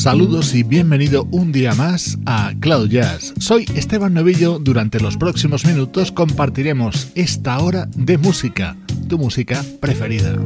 [0.00, 3.34] Saludos y bienvenido un día más a Cloud Jazz.
[3.38, 4.58] Soy Esteban Novillo.
[4.58, 8.78] Durante los próximos minutos compartiremos esta hora de música,
[9.10, 10.38] tu música preferida.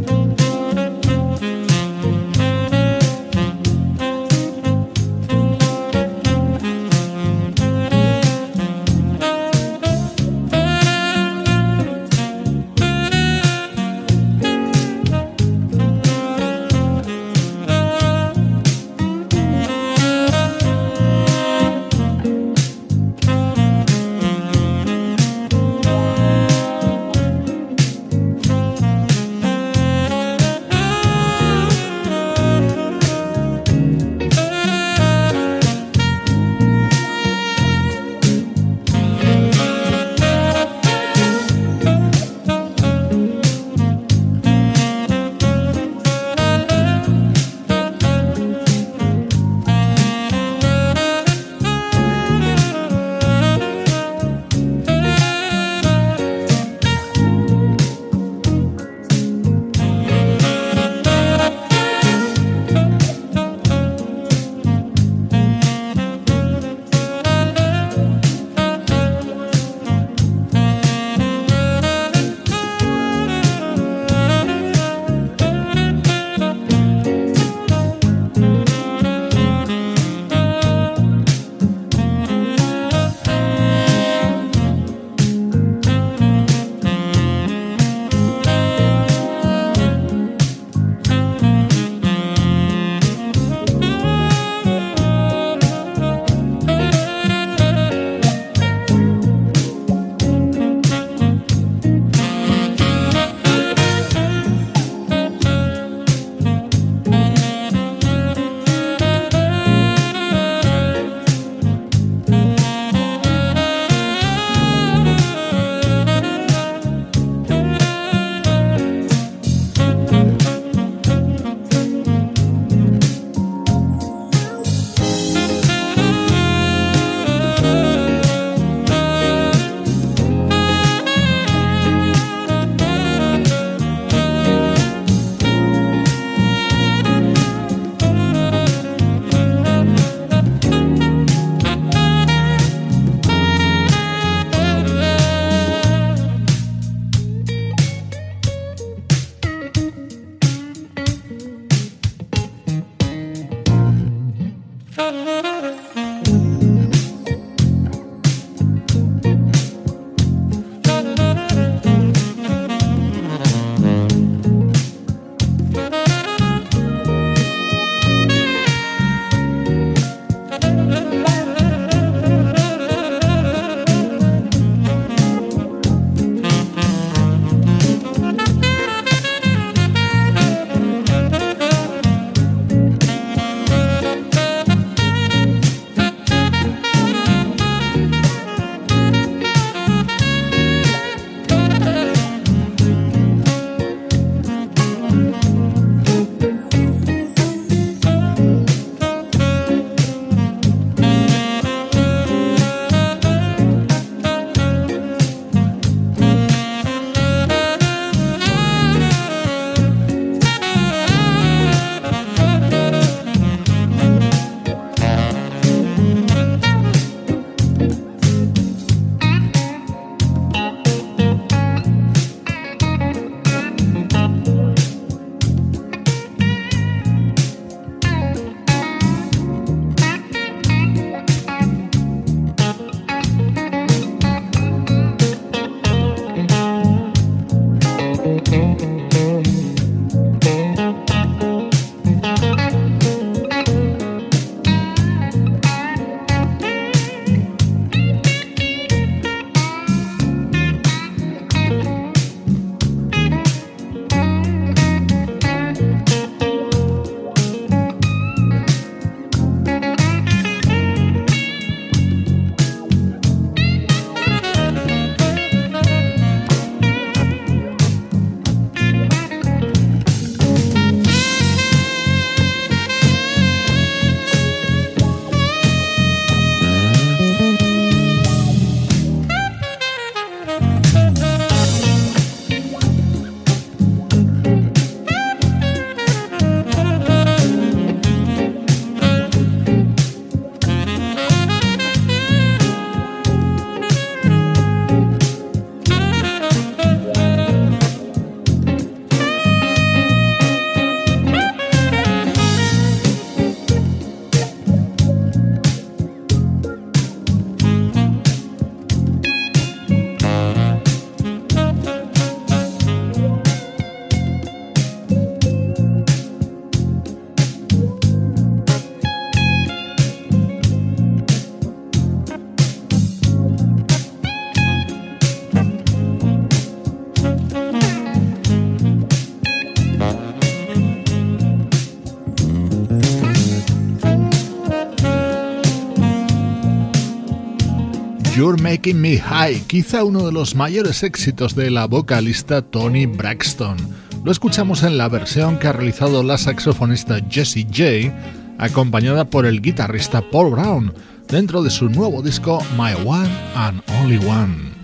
[338.44, 343.78] You're Making Me High, quizá uno de los mayores éxitos de la vocalista Tony Braxton.
[344.22, 348.14] Lo escuchamos en la versión que ha realizado la saxofonista Jessie J,
[348.58, 350.92] acompañada por el guitarrista Paul Brown,
[351.26, 354.74] dentro de su nuevo disco My One and Only One.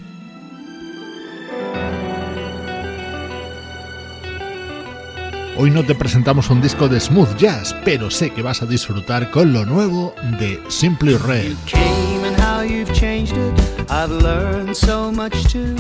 [5.59, 9.31] Hoy no te presentamos un disco de smooth jazz, pero sé que vas a disfrutar
[9.31, 11.57] con lo nuevo de Simply Red.
[12.63, 13.91] You've changed it.
[13.91, 15.77] I've learned so much too.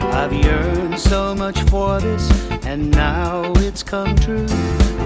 [0.00, 2.30] I've yearned so much for this,
[2.64, 4.48] and now it's come true.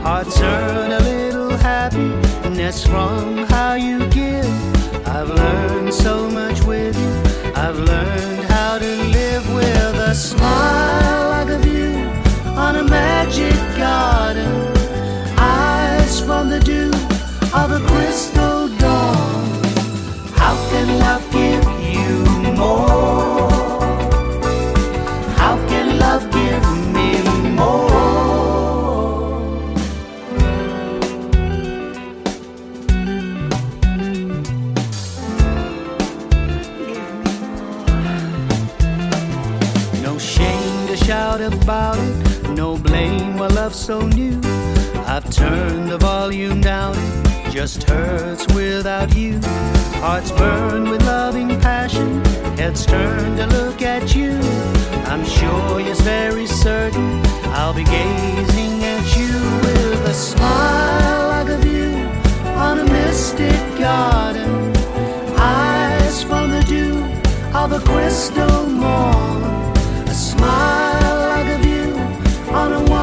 [0.02, 4.46] Hearts earn a little happiness from how you give.
[5.06, 7.52] I've learned so much with you.
[7.54, 11.94] I've learned how to live with a smile like a view
[12.56, 14.52] on a magic garden.
[15.38, 16.90] Eyes from the dew
[17.54, 18.35] of a crystal
[43.66, 44.40] love's so new.
[45.08, 49.40] I've turned the volume down, it just hurts without you.
[50.04, 52.24] Hearts burn with loving passion,
[52.56, 54.38] heads turn to look at you.
[55.10, 57.20] I'm sure, yes, very certain,
[57.58, 61.94] I'll be gazing at you with a smile like a view
[62.66, 64.76] on a mystic garden.
[65.38, 67.02] Eyes from the dew
[67.52, 69.42] of a crystal morn.
[70.06, 71.96] A smile like a view
[72.54, 72.96] on a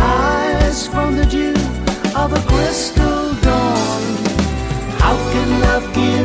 [0.00, 1.54] Eyes from the dew
[2.16, 4.02] of a crystal dawn.
[5.02, 6.17] How can love give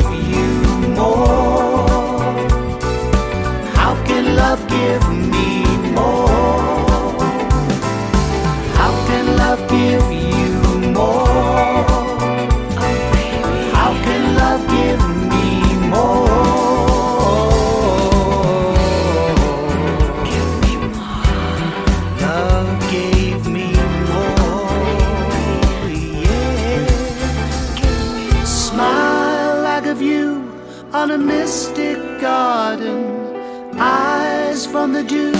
[30.94, 33.36] on a mystic garden.
[33.76, 35.34] Eyes from the dew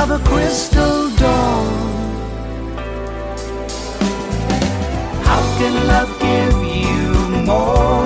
[0.00, 1.66] of a crystal dawn.
[5.24, 8.03] How can love give you more?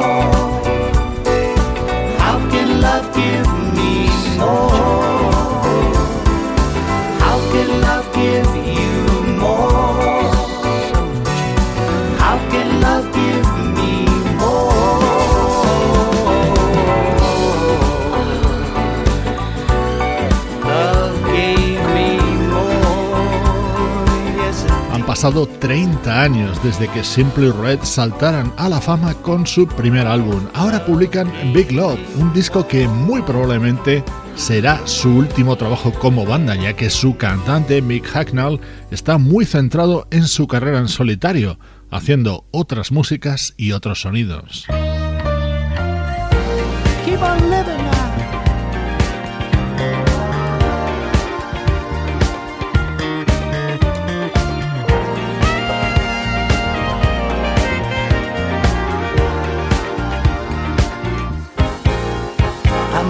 [25.19, 30.47] Pasado 30 años desde que Simply Red saltaran a la fama con su primer álbum.
[30.55, 34.05] Ahora publican Big Love, un disco que muy probablemente
[34.37, 38.61] será su último trabajo como banda, ya que su cantante Mick Hacknell
[38.93, 41.59] está muy centrado en su carrera en solitario,
[41.91, 44.69] haciendo otras músicas y otros sonidos.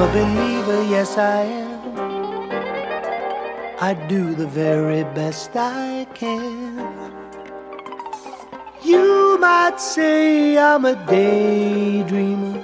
[0.00, 1.80] I'm a believer, yes I am.
[3.80, 6.78] I do the very best I can.
[8.80, 12.62] You might say I'm a daydreamer.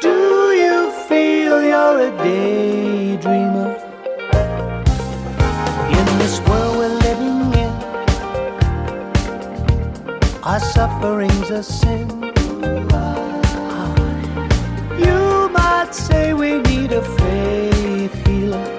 [0.00, 3.70] Do you feel you're a daydreamer?
[5.96, 7.72] In this world we're living in,
[10.42, 12.26] our suffering's a sin.
[15.92, 18.75] Say we need a faith healer.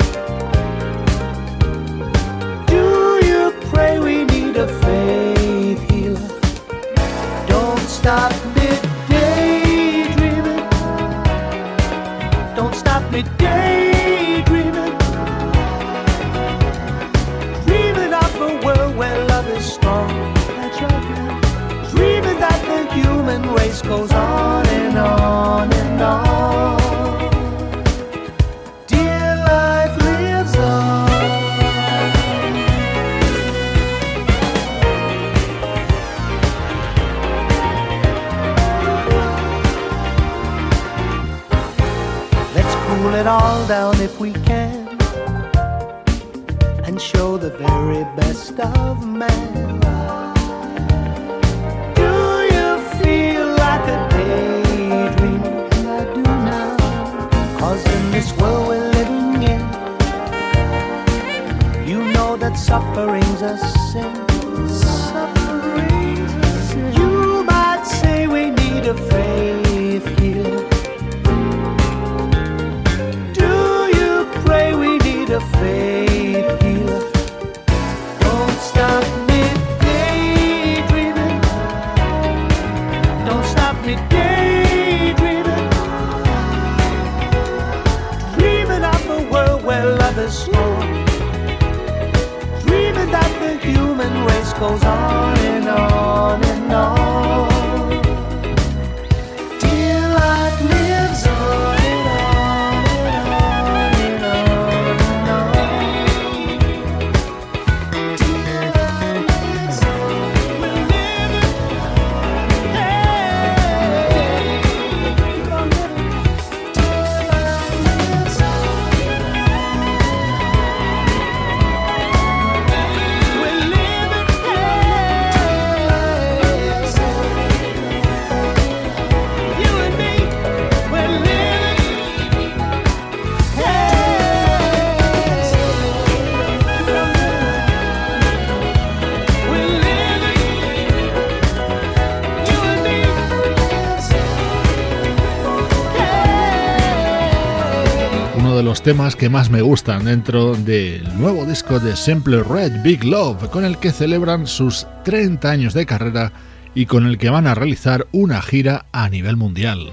[148.88, 153.66] Temas que más me gustan dentro del nuevo disco de Simple Red Big Love, con
[153.66, 156.32] el que celebran sus 30 años de carrera
[156.74, 159.92] y con el que van a realizar una gira a nivel mundial.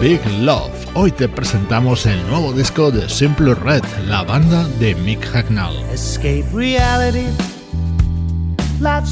[0.00, 0.86] Big Love.
[0.94, 5.74] Hoy te presentamos el nuevo disco de Simple Red, la banda de Mick Hacknall.
[5.92, 7.26] Escape reality.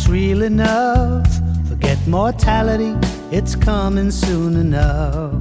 [0.09, 1.48] Real enough.
[1.81, 2.97] Forget mortality.
[3.31, 5.41] It's coming soon enough.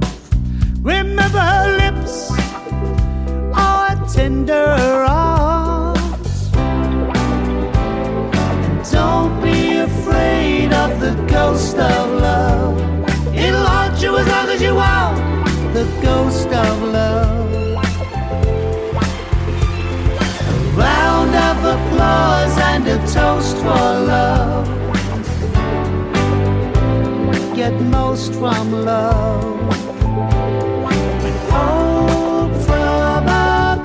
[0.82, 2.30] Remember her lips.
[3.52, 6.50] Our tender arms.
[8.54, 12.78] And don't be afraid of the ghost of love.
[13.34, 15.18] It'll haunt you as long as you want.
[15.74, 17.50] The ghost of love.
[20.46, 24.77] A round of applause and a toast for love.
[27.58, 29.74] Get most from love.
[31.50, 33.84] Hope from above.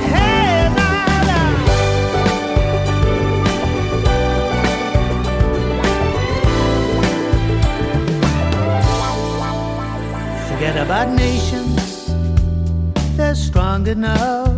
[0.00, 0.70] Hey.
[10.48, 12.14] Forget about nations,
[13.18, 14.48] they're strong enough.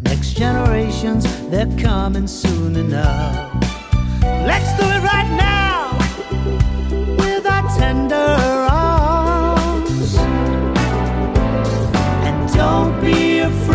[0.00, 3.52] Next generations, they're coming soon enough.
[4.22, 5.15] Let's do it right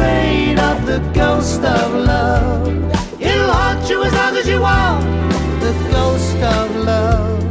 [0.02, 2.68] afraid of the ghost of love.
[3.20, 5.04] It'll haunt you as long as you want
[5.66, 7.44] the ghost of love.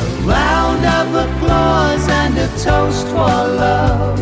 [0.00, 4.20] A round of applause and a toast for love.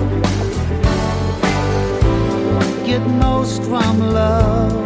[2.87, 4.82] Get most from love.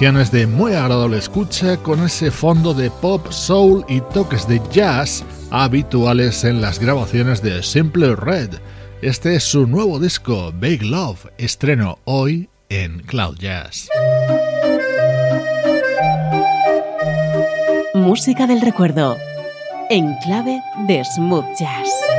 [0.00, 5.22] Composiciones de muy agradable escucha con ese fondo de pop, soul y toques de jazz
[5.50, 8.54] habituales en las grabaciones de Simple Red.
[9.02, 13.90] Este es su nuevo disco, Big Love, estreno hoy en Cloud Jazz.
[17.92, 19.18] Música del recuerdo,
[19.90, 22.09] en clave de smooth jazz.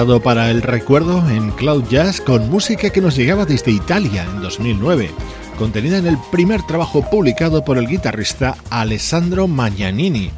[0.00, 5.10] Para el recuerdo en Cloud Jazz con música que nos llegaba desde Italia en 2009,
[5.58, 10.30] contenida en el primer trabajo publicado por el guitarrista Alessandro Magnanini,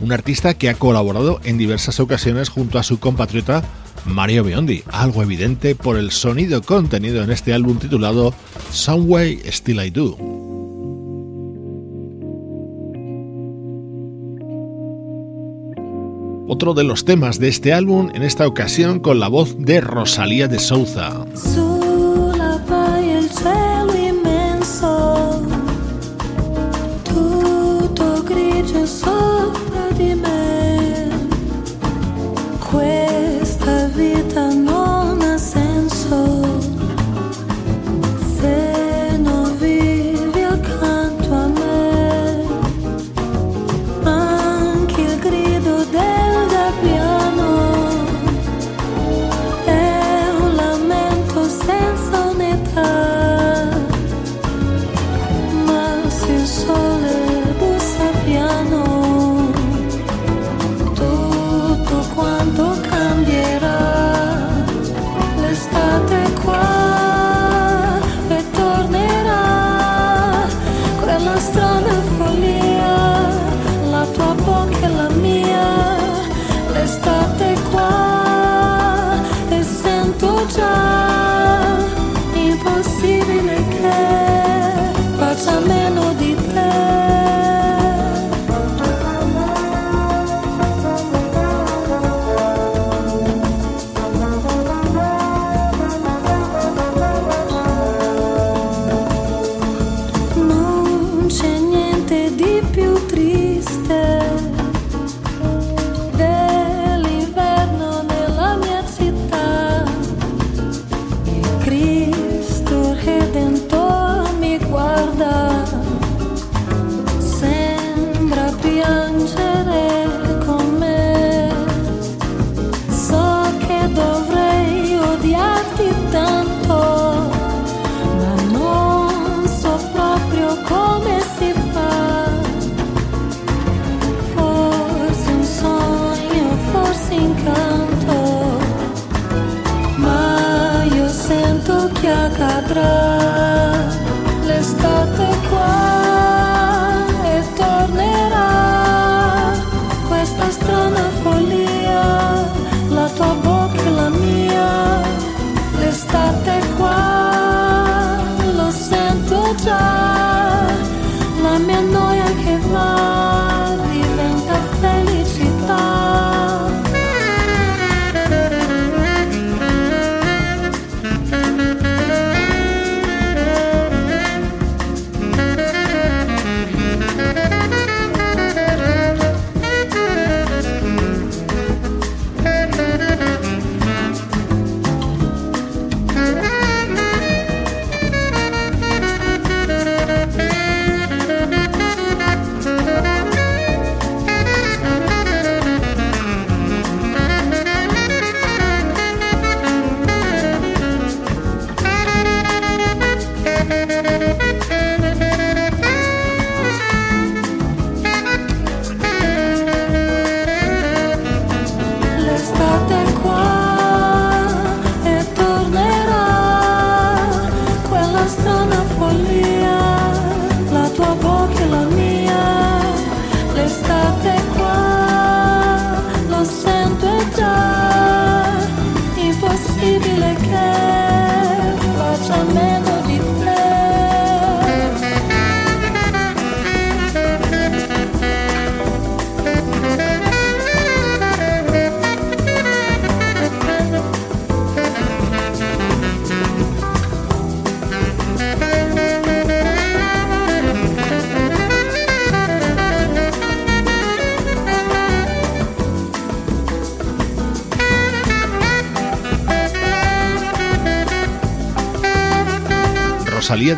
[0.00, 3.62] un artista que ha colaborado en diversas ocasiones junto a su compatriota
[4.06, 8.32] Mario Biondi, algo evidente por el sonido contenido en este álbum titulado
[8.72, 10.29] Some Way Still I Do.
[16.52, 20.48] Otro de los temas de este álbum, en esta ocasión con la voz de Rosalía
[20.48, 21.19] de Souza.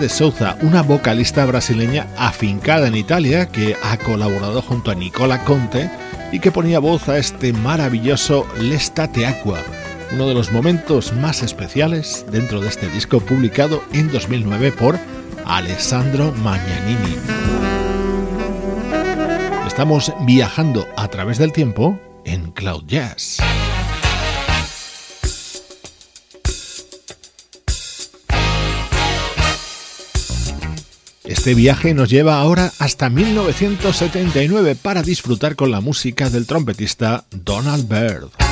[0.03, 5.88] De Souza, una vocalista brasileña afincada en Italia que ha colaborado junto a Nicola Conte
[6.33, 9.61] y que ponía voz a este maravilloso L'estate Aqua,
[10.12, 14.99] uno de los momentos más especiales dentro de este disco publicado en 2009 por
[15.45, 17.17] Alessandro Magnanini.
[19.69, 23.38] Estamos viajando a través del tiempo en Cloud Jazz.
[31.33, 37.88] Este viaje nos lleva ahora hasta 1979 para disfrutar con la música del trompetista Donald
[37.88, 38.52] Byrd.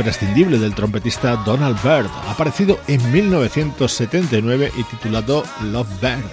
[0.00, 6.24] Imprescindible del trompetista Donald Byrd, aparecido en 1979 y titulado Love Bird,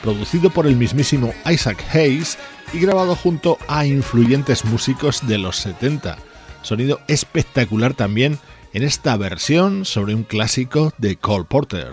[0.00, 2.38] producido por el mismísimo Isaac Hayes
[2.72, 6.18] y grabado junto a influyentes músicos de los 70.
[6.62, 8.38] Sonido espectacular también
[8.72, 11.88] en esta versión sobre un clásico de Cole Porter.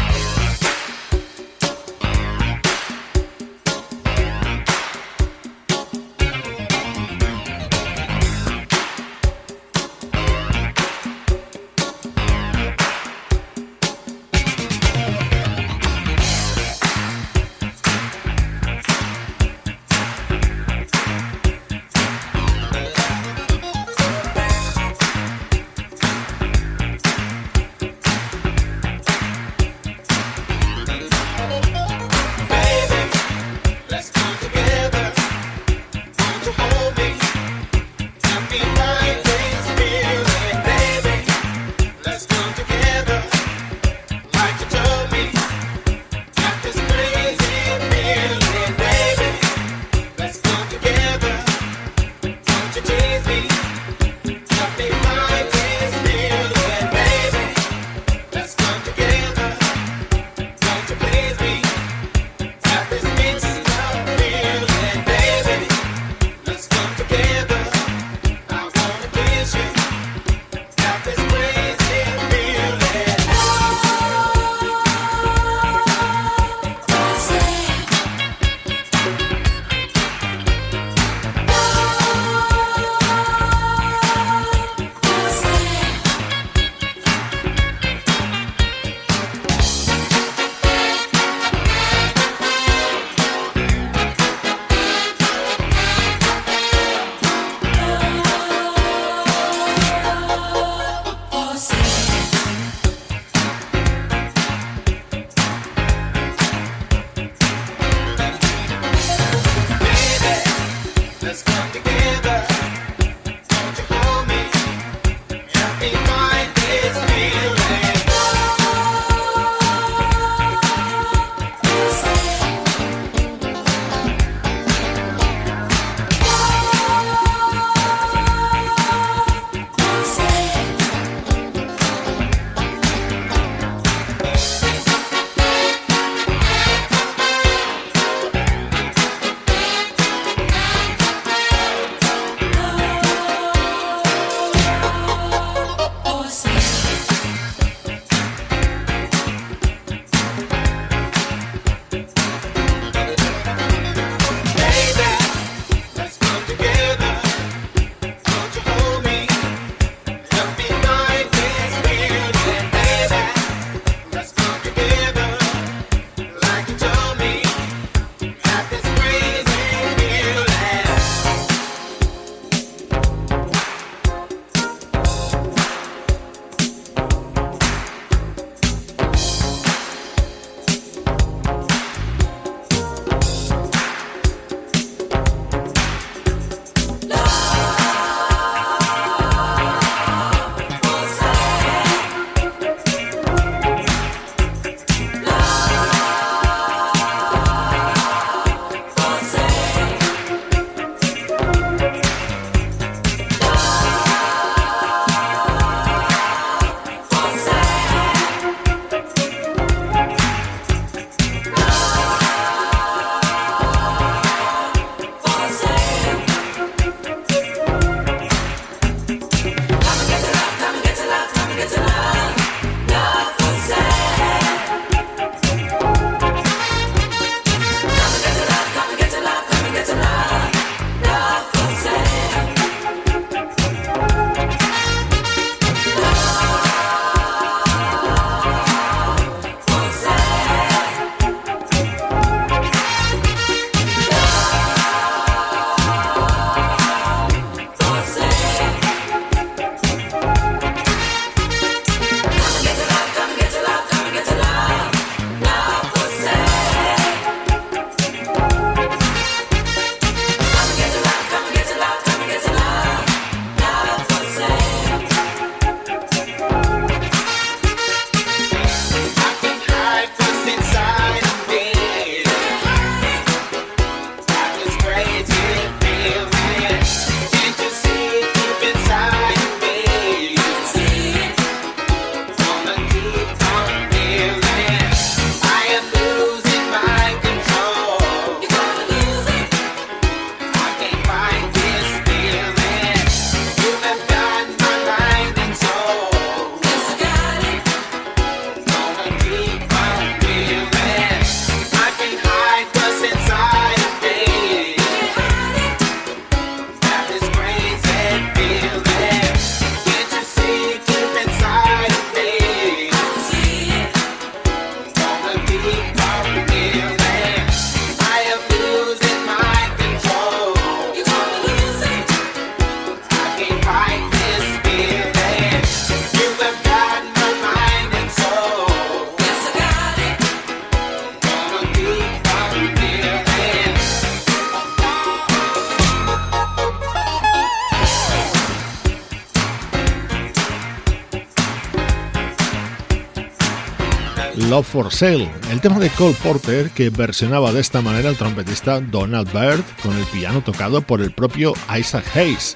[344.78, 349.28] For Sale, el tema de Cole Porter que versionaba de esta manera el trompetista Donald
[349.34, 352.54] Byrd con el piano tocado por el propio Isaac Hayes,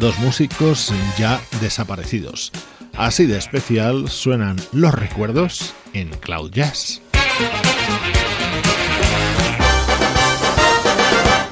[0.00, 2.50] dos músicos ya desaparecidos.
[2.96, 7.02] Así de especial suenan los recuerdos en Cloud Jazz.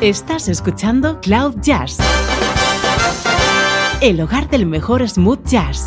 [0.00, 1.98] Estás escuchando Cloud Jazz,
[4.00, 5.86] el hogar del mejor smooth jazz.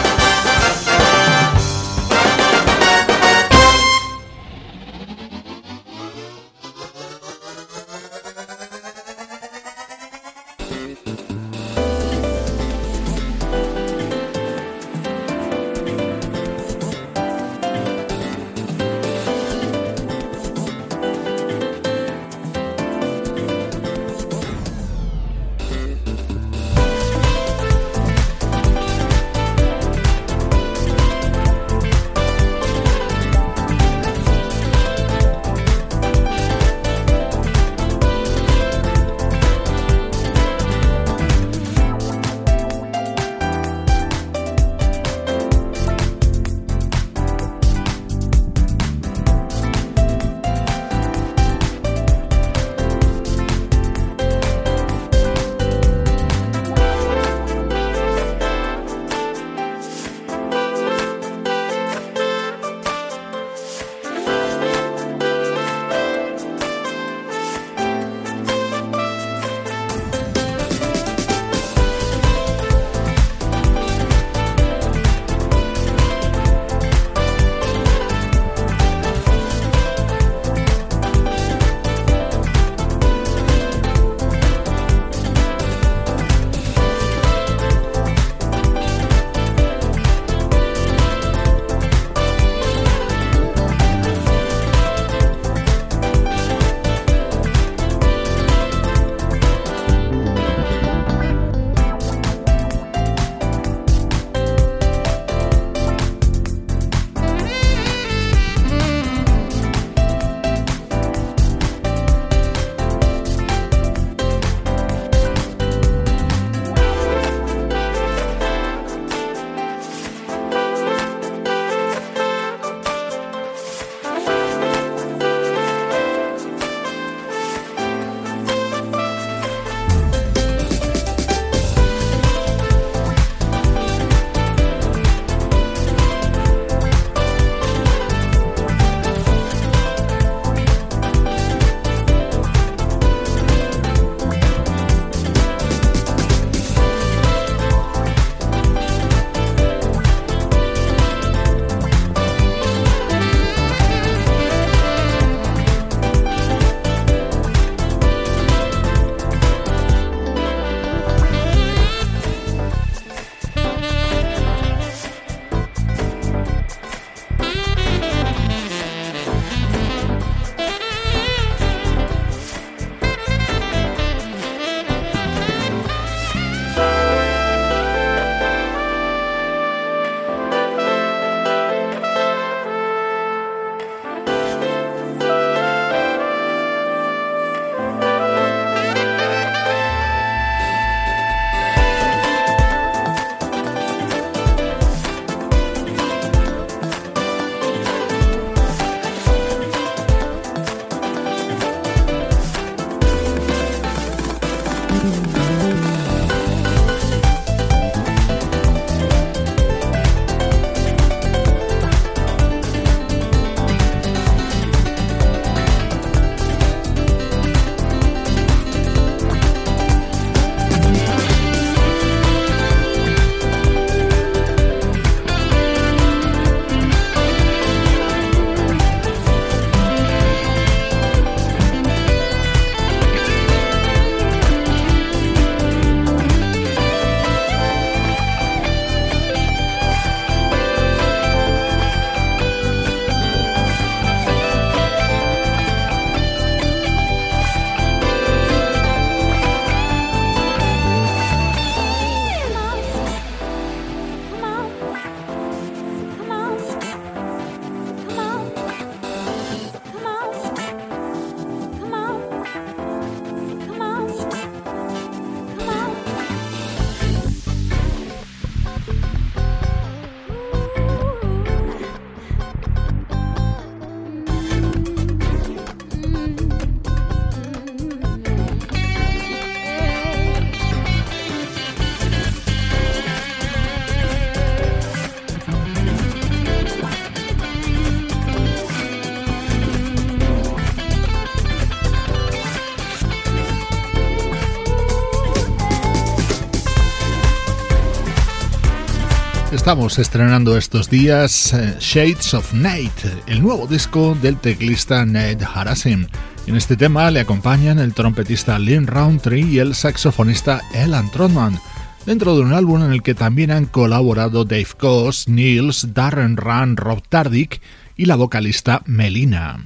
[299.61, 302.91] Estamos estrenando estos días eh, Shades of Nate,
[303.27, 306.07] el nuevo disco del teclista Nate Harasim.
[306.47, 311.59] En este tema le acompañan el trompetista Lynn Roundtree y el saxofonista Elan Trotman,
[312.07, 316.75] dentro de un álbum en el que también han colaborado Dave Coase, Niels, Darren Run,
[316.75, 317.61] Rob Tardick
[317.95, 319.63] y la vocalista Melina.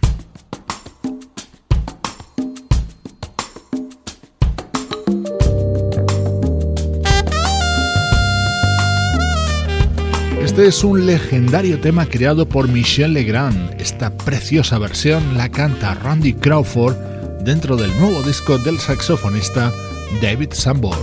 [10.55, 13.75] Este es un legendario tema creado por Michel Legrand.
[13.77, 16.95] Esta preciosa versión la canta Randy Crawford
[17.43, 19.73] dentro del nuevo disco del saxofonista
[20.21, 20.97] David Sanborn.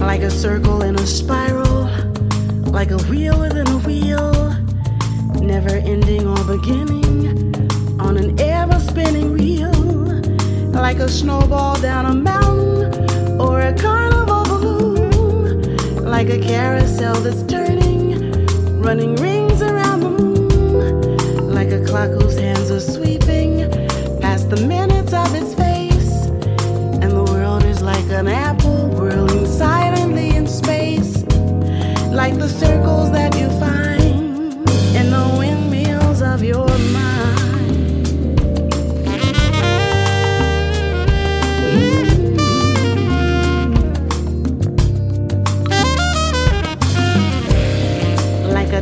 [0.00, 1.88] Like a circle in a spiral,
[2.72, 4.32] like a wheel within a wheel,
[5.40, 7.54] never ending or beginning
[8.00, 9.59] on an ever spinning wheel.
[10.80, 18.32] Like a snowball down a mountain or a carnival balloon, like a carousel that's turning,
[18.80, 23.70] running rings around the moon, like a clock whose hands are sweeping
[24.20, 26.26] past the minutes of its face,
[27.02, 31.22] and the world is like an apple whirling silently in space,
[32.10, 33.36] like the circles that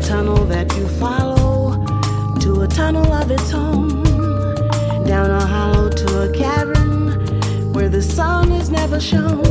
[0.08, 1.84] tunnel that you follow
[2.40, 4.02] to a tunnel of its own,
[5.04, 7.12] down a hollow to a cavern
[7.74, 9.42] where the sun is never shown,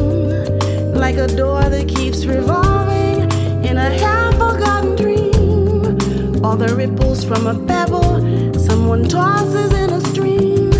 [0.95, 3.21] like a door that keeps revolving
[3.63, 8.17] in a half forgotten dream, or the ripples from a pebble
[8.59, 10.71] someone tosses in a stream,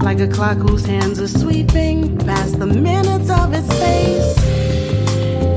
[0.00, 4.36] like a clock whose hands are sweeping past the minutes of its face.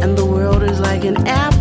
[0.02, 1.57] And the world is like an apple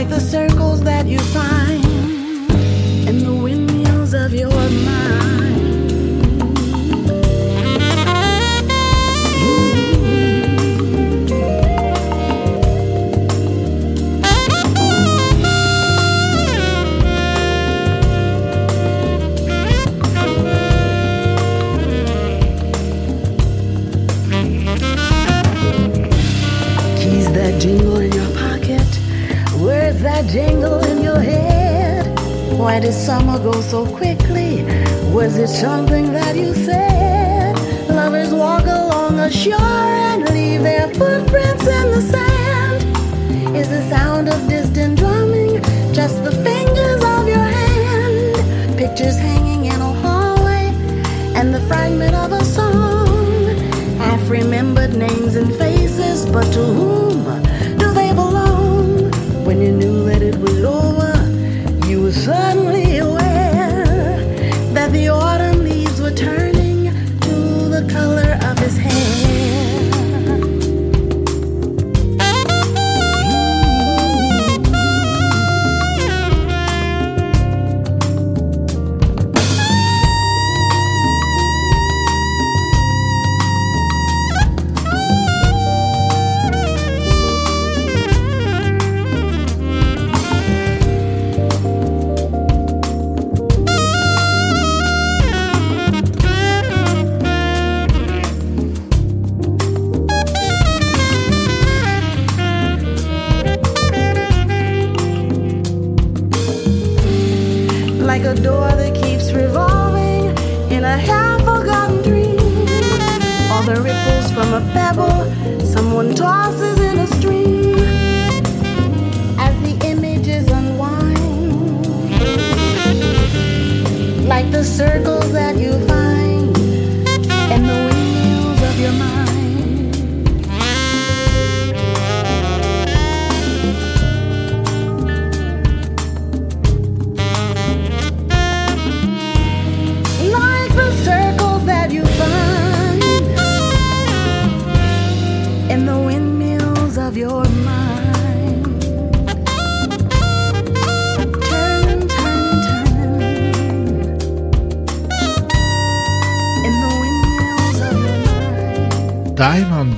[0.00, 1.89] like the circles that you find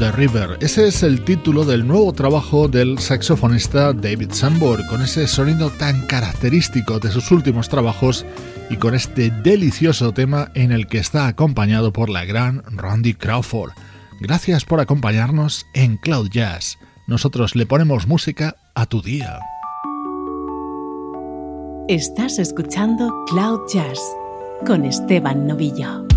[0.03, 0.59] the River.
[0.61, 6.07] Ese es el título del nuevo trabajo del saxofonista David Sanborn, con ese sonido tan
[6.09, 8.27] característico de sus últimos trabajos
[8.69, 13.71] y con este delicioso tema en el que está acompañado por la gran Randy Crawford.
[14.21, 16.79] Gracias por acompañarnos en Cloud Jazz.
[17.07, 19.39] Nosotros le ponemos música a tu día.
[21.89, 24.01] Estás escuchando Cloud Jazz
[24.67, 26.12] con Esteban Novillo.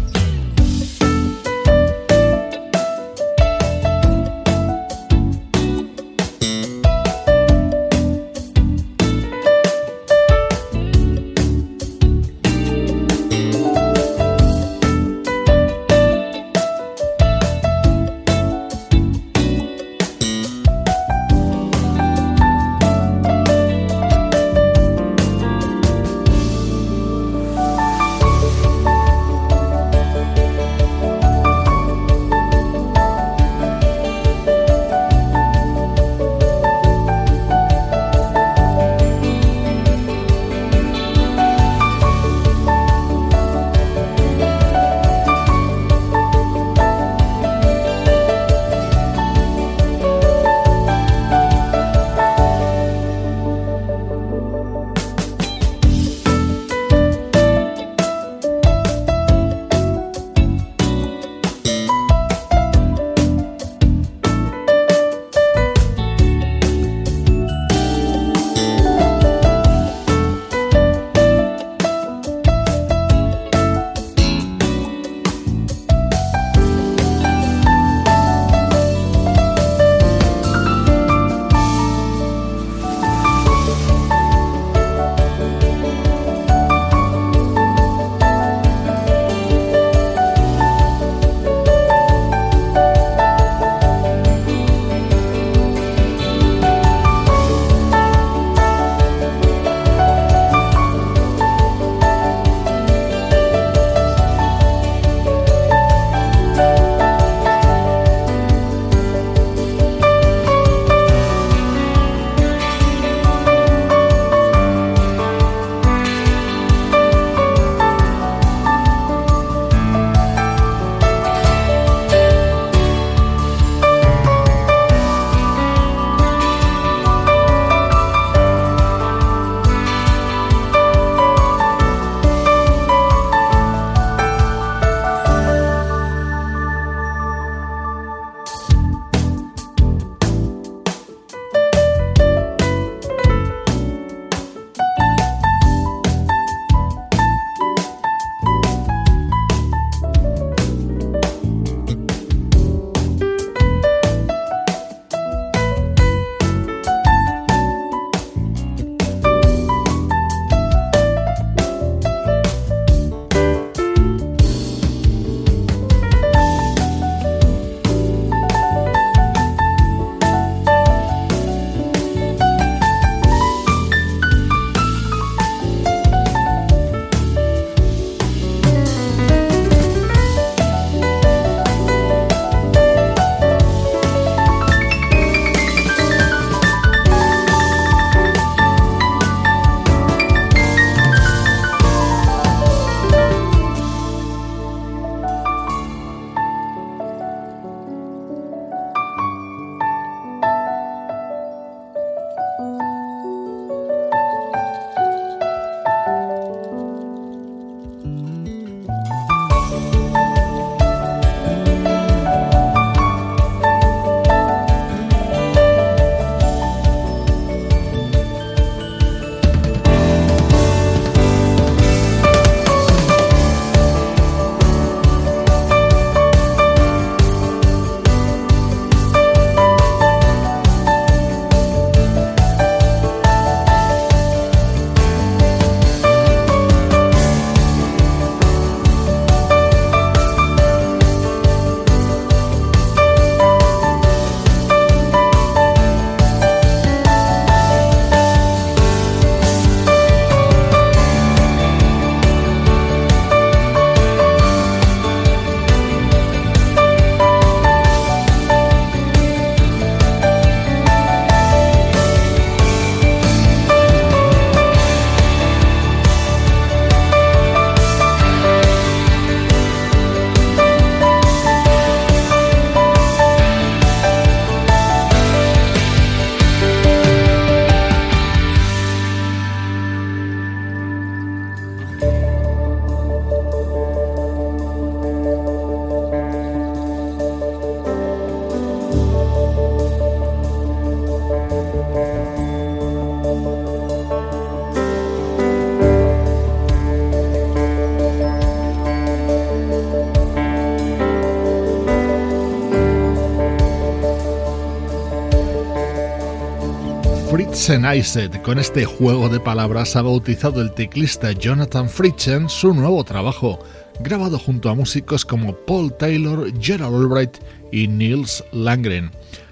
[308.44, 313.58] Con este juego de palabras ha bautizado el teclista Jonathan Fritchen su nuevo trabajo,
[314.02, 317.38] grabado junto a músicos como Paul Taylor, Gerald Albright
[317.72, 319.10] y Niels Langren.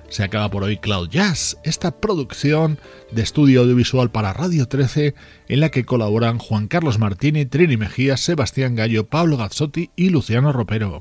[0.10, 2.78] Se acaba por hoy Cloud Jazz, esta producción
[3.10, 5.16] de estudio audiovisual para Radio 13
[5.48, 10.54] en la que colaboran Juan Carlos Martini, Trini Mejía, Sebastián Gallo, Pablo Gazzotti y Luciano
[10.54, 11.00] Ropero.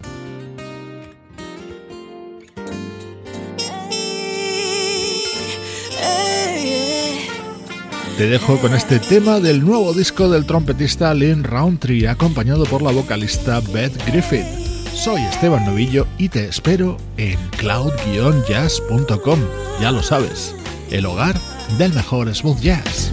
[8.22, 12.92] Te dejo con este tema del nuevo disco del trompetista Lynn Roundtree, acompañado por la
[12.92, 14.46] vocalista Beth Griffith.
[14.94, 19.40] Soy Esteban Novillo y te espero en cloud-jazz.com.
[19.80, 20.54] Ya lo sabes,
[20.92, 21.34] el hogar
[21.78, 23.12] del mejor smooth jazz.